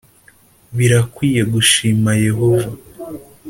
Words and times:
birakwiye 0.77 1.41
gushima 1.53 2.11
yehova 2.25 2.69